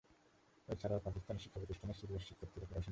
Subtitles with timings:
[0.73, 2.79] এছাড়াও পাকিস্তানের শিক্ষাপ্রতিষ্ঠানে সিরিয়ার শিক্ষার্থীরা পড়াশোনা করছে।